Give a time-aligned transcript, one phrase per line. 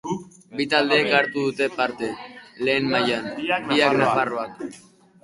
[0.59, 2.09] Bi taldek hartu dute parte
[2.69, 3.29] Lehen Mailan,
[3.69, 4.65] biak nafarrak.